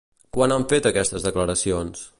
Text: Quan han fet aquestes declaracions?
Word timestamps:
Quan 0.37 0.55
han 0.55 0.65
fet 0.71 0.89
aquestes 0.91 1.29
declaracions? 1.29 2.07